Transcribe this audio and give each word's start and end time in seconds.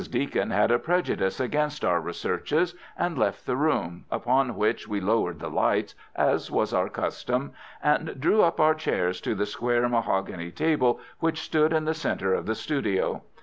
Deacon 0.09 0.49
had 0.49 0.71
a 0.71 0.79
prejudice 0.79 1.39
against 1.39 1.85
our 1.85 2.01
researches 2.01 2.73
and 2.97 3.19
left 3.19 3.45
the 3.45 3.55
room, 3.55 4.05
upon 4.09 4.55
which 4.55 4.87
we 4.87 4.99
lowered 4.99 5.37
the 5.37 5.47
lights, 5.47 5.93
as 6.15 6.49
was 6.49 6.73
our 6.73 6.89
custom, 6.89 7.51
and 7.83 8.19
drew 8.19 8.41
up 8.41 8.59
our 8.59 8.73
chairs 8.73 9.21
to 9.21 9.35
the 9.35 9.45
square 9.45 9.87
mahogany 9.87 10.49
table 10.49 10.99
which 11.19 11.39
stood 11.41 11.71
in 11.71 11.85
the 11.85 11.93
centre 11.93 12.33
of 12.33 12.47
the 12.47 12.55
studio. 12.55 13.21